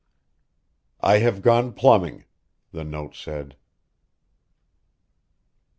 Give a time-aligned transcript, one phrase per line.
[1.01, 2.25] "I have gone plumbing,"
[2.71, 3.55] the note said.